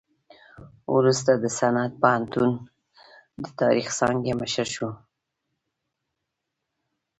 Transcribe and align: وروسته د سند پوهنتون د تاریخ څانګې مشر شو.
وروسته 0.95 1.31
د 1.37 1.45
سند 1.57 1.91
پوهنتون 2.01 2.49
د 3.43 3.45
تاریخ 3.61 3.87
څانګې 3.99 4.33
مشر 4.41 4.67
شو. 4.75 4.89